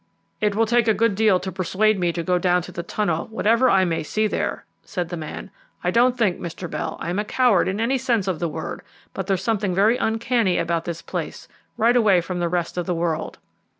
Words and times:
"It 0.39 0.55
will 0.55 0.65
take 0.65 0.87
a 0.87 0.95
good 0.95 1.13
deal 1.13 1.39
to 1.39 1.51
persuade 1.51 1.99
me 1.99 2.11
to 2.11 2.23
go 2.23 2.39
down 2.39 2.63
to 2.63 2.71
the 2.71 2.81
tunnel, 2.81 3.27
whatever 3.27 3.69
I 3.69 3.85
may 3.85 4.01
see 4.01 4.25
there," 4.25 4.65
said 4.83 5.09
the 5.09 5.15
man. 5.15 5.51
"I 5.83 5.91
don't 5.91 6.17
think, 6.17 6.39
Mr. 6.39 6.67
Bell, 6.67 6.97
I 6.99 7.11
am 7.11 7.19
a 7.19 7.23
coward 7.23 7.67
in 7.67 7.79
any 7.79 7.99
sense 7.99 8.27
of 8.27 8.39
the 8.39 8.49
word, 8.49 8.81
but 9.13 9.27
there's 9.27 9.43
something 9.43 9.75
very 9.75 9.97
uncanny 9.97 10.57
about 10.57 10.85
this 10.85 11.03
place, 11.03 11.47
right 11.77 11.95
away 11.95 12.19
from 12.19 12.39
the 12.39 12.49
rest 12.49 12.79
of 12.79 12.87
the 12.87 12.95
world. 12.95 13.37